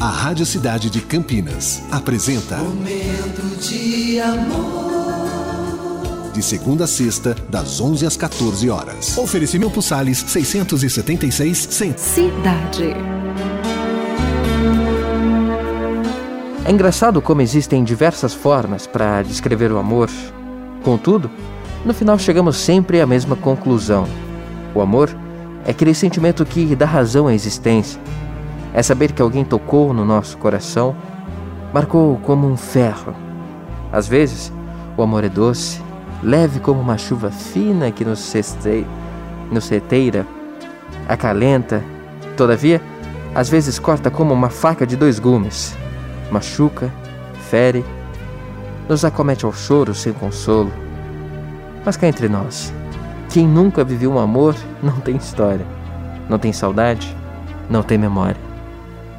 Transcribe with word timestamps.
A 0.00 0.08
Rádio 0.08 0.46
Cidade 0.46 0.88
de 0.88 1.02
Campinas 1.02 1.82
apresenta 1.90 2.56
Momento 2.56 3.42
de 3.60 4.18
amor. 4.18 5.20
De 6.32 6.42
segunda 6.42 6.84
a 6.84 6.86
sexta, 6.86 7.36
das 7.50 7.82
11 7.82 8.06
às 8.06 8.16
14 8.16 8.70
horas. 8.70 9.18
Oferecimento 9.18 9.82
Salles 9.82 10.24
676 10.26 11.68
100. 11.70 11.98
Cidade. 11.98 12.94
É 16.64 16.72
engraçado 16.72 17.20
como 17.20 17.42
existem 17.42 17.84
diversas 17.84 18.32
formas 18.32 18.86
para 18.86 19.20
descrever 19.20 19.70
o 19.70 19.76
amor. 19.76 20.08
Contudo, 20.82 21.30
no 21.84 21.92
final 21.92 22.18
chegamos 22.18 22.56
sempre 22.56 23.02
à 23.02 23.06
mesma 23.06 23.36
conclusão. 23.36 24.08
O 24.74 24.80
amor 24.80 25.14
é 25.66 25.72
aquele 25.72 25.92
sentimento 25.92 26.42
que 26.46 26.74
dá 26.74 26.86
razão 26.86 27.26
à 27.26 27.34
existência 27.34 28.00
é 28.72 28.82
saber 28.82 29.12
que 29.12 29.22
alguém 29.22 29.44
tocou 29.44 29.92
no 29.92 30.04
nosso 30.04 30.38
coração, 30.38 30.94
marcou 31.72 32.16
como 32.18 32.46
um 32.48 32.56
ferro. 32.56 33.14
Às 33.92 34.06
vezes, 34.06 34.52
o 34.96 35.02
amor 35.02 35.24
é 35.24 35.28
doce, 35.28 35.82
leve 36.22 36.60
como 36.60 36.80
uma 36.80 36.98
chuva 36.98 37.30
fina 37.30 37.90
que 37.90 38.04
nos, 38.04 38.20
cestei, 38.20 38.86
nos 39.50 39.70
acalenta, 41.08 41.82
todavia, 42.36 42.80
às 43.34 43.48
vezes 43.48 43.78
corta 43.78 44.10
como 44.10 44.32
uma 44.32 44.50
faca 44.50 44.86
de 44.86 44.96
dois 44.96 45.18
gumes, 45.18 45.76
machuca, 46.30 46.92
fere, 47.48 47.84
nos 48.88 49.04
acomete 49.04 49.44
ao 49.44 49.52
choro 49.52 49.94
sem 49.94 50.12
consolo. 50.12 50.72
Mas 51.84 51.96
cá 51.96 52.06
entre 52.06 52.28
nós, 52.28 52.72
quem 53.28 53.46
nunca 53.46 53.84
viveu 53.84 54.12
um 54.12 54.18
amor 54.18 54.54
não 54.82 55.00
tem 55.00 55.16
história, 55.16 55.66
não 56.28 56.38
tem 56.38 56.52
saudade, 56.52 57.16
não 57.68 57.82
tem 57.82 57.96
memória. 57.96 58.49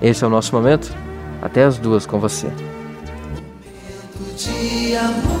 Esse 0.00 0.24
é 0.24 0.26
o 0.26 0.30
nosso 0.30 0.54
momento. 0.54 0.92
Até 1.42 1.64
as 1.64 1.78
duas 1.78 2.06
com 2.06 2.18
você. 2.18 2.48
Amor. 4.98 5.40